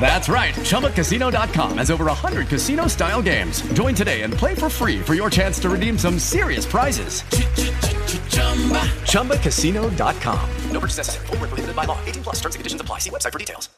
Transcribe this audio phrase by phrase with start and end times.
[0.00, 0.54] That's right.
[0.54, 3.60] ChumbaCasino.com has over 100 casino style games.
[3.74, 7.22] Join today and play for free for your chance to redeem some serious prizes.
[9.12, 10.50] ChumbaCasino.com.
[10.70, 11.26] No purchase necessary.
[11.26, 11.98] Full prohibited by law.
[12.06, 13.00] 18 plus terms and conditions apply.
[13.00, 13.68] See website for details.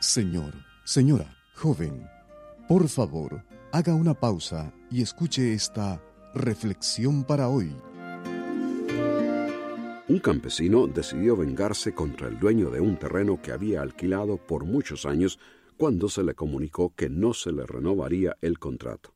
[0.00, 0.54] Señor,
[0.84, 2.08] señora, joven,
[2.68, 6.00] por favor, haga una pausa y escuche esta
[6.32, 7.74] reflexión para hoy.
[10.08, 15.04] Un campesino decidió vengarse contra el dueño de un terreno que había alquilado por muchos
[15.04, 15.40] años
[15.76, 19.14] cuando se le comunicó que no se le renovaría el contrato.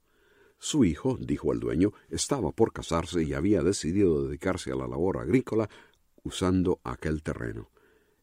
[0.58, 5.18] Su hijo, dijo el dueño, estaba por casarse y había decidido dedicarse a la labor
[5.18, 5.70] agrícola
[6.24, 7.70] usando aquel terreno.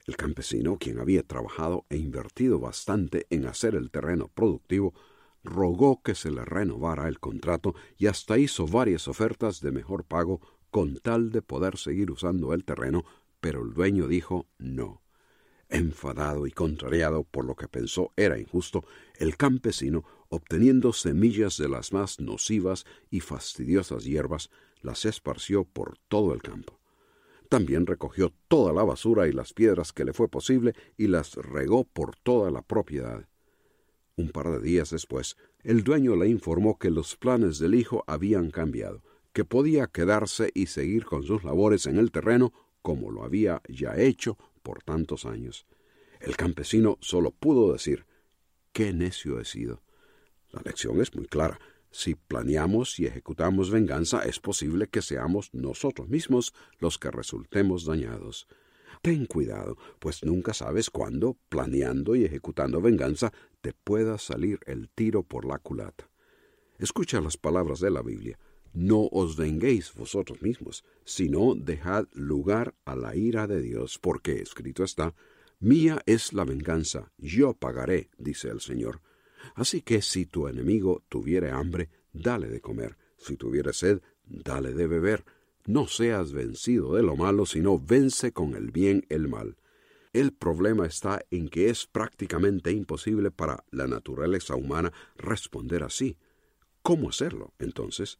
[0.05, 4.93] El campesino, quien había trabajado e invertido bastante en hacer el terreno productivo,
[5.41, 10.41] rogó que se le renovara el contrato y hasta hizo varias ofertas de mejor pago
[10.69, 13.05] con tal de poder seguir usando el terreno,
[13.39, 15.01] pero el dueño dijo no.
[15.69, 21.91] Enfadado y contrariado por lo que pensó era injusto, el campesino, obteniendo semillas de las
[21.91, 24.49] más nocivas y fastidiosas hierbas,
[24.81, 26.79] las esparció por todo el campo.
[27.49, 31.85] También recogió toda la basura y las piedras que le fue posible y las regó
[31.85, 33.27] por toda la propiedad.
[34.15, 38.51] Un par de días después, el dueño le informó que los planes del hijo habían
[38.51, 39.03] cambiado,
[39.37, 43.95] que podía quedarse y seguir con sus labores en el terreno como lo había ya
[43.95, 45.67] hecho por tantos años.
[46.19, 48.07] El campesino solo pudo decir
[48.73, 49.83] qué necio he sido.
[50.49, 51.59] La lección es muy clara.
[51.91, 58.47] Si planeamos y ejecutamos venganza, es posible que seamos nosotros mismos los que resultemos dañados.
[59.03, 63.31] Ten cuidado, pues nunca sabes cuándo, planeando y ejecutando venganza,
[63.61, 66.09] te pueda salir el tiro por la culata.
[66.79, 68.39] Escucha las palabras de la Biblia.
[68.77, 74.83] No os venguéis vosotros mismos, sino dejad lugar a la ira de Dios, porque escrito
[74.83, 75.15] está,
[75.59, 79.01] Mía es la venganza, yo pagaré, dice el Señor.
[79.55, 84.85] Así que si tu enemigo tuviere hambre, dale de comer, si tuviere sed, dale de
[84.85, 85.25] beber.
[85.65, 89.57] No seas vencido de lo malo, sino vence con el bien el mal.
[90.13, 96.15] El problema está en que es prácticamente imposible para la naturaleza humana responder así.
[96.83, 98.19] ¿Cómo hacerlo, entonces?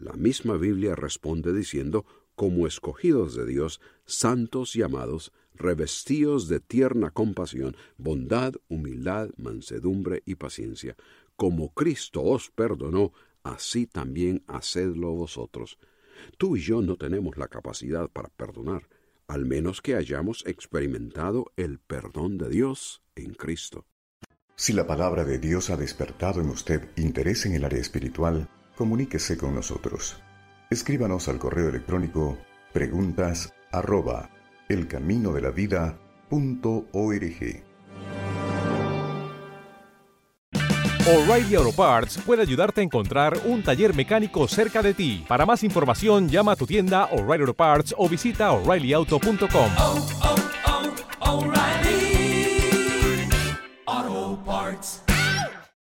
[0.00, 7.10] La misma Biblia responde diciendo, como escogidos de Dios, santos y amados, revestidos de tierna
[7.10, 10.94] compasión, bondad, humildad, mansedumbre y paciencia.
[11.34, 15.78] Como Cristo os perdonó, así también hacedlo vosotros.
[16.36, 18.88] Tú y yo no tenemos la capacidad para perdonar,
[19.26, 23.84] al menos que hayamos experimentado el perdón de Dios en Cristo.
[24.54, 29.36] Si la palabra de Dios ha despertado en usted interés en el área espiritual, comuníquese
[29.36, 30.22] con nosotros.
[30.70, 32.38] Escríbanos al correo electrónico
[32.72, 34.30] preguntas arroba
[34.68, 37.64] elcaminodelavida.org.
[41.08, 45.24] O'Reilly Auto Parts puede ayudarte a encontrar un taller mecánico cerca de ti.
[45.26, 49.72] Para más información, llama a tu tienda O'Reilly Auto Parts o visita oreillyauto.com.
[49.78, 50.06] Oh,